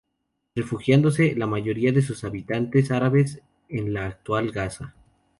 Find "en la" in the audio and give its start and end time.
3.69-4.07